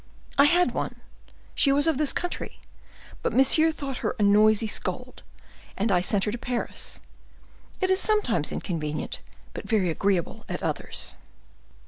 "I 0.35 0.45
had 0.45 0.71
one—she 0.71 1.71
was 1.71 1.85
of 1.85 1.99
this 1.99 2.11
country; 2.11 2.59
but 3.21 3.33
monsieur 3.33 3.71
thought 3.71 3.97
her 3.97 4.15
a 4.17 4.23
noisy 4.23 4.65
scold, 4.65 5.21
and 5.77 5.91
I 5.91 6.01
sent 6.01 6.23
her 6.23 6.31
to 6.31 6.39
Paris; 6.39 7.01
it 7.81 7.91
is 7.91 7.99
sometimes 7.99 8.51
inconvenient, 8.51 9.19
but 9.53 9.69
very 9.69 9.91
agreeable 9.91 10.43
at 10.49 10.63
others." 10.63 11.17